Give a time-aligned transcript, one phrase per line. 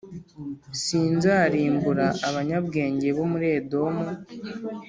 [0.83, 4.07] sinzarimbura abanyabwenge bo muri Edomu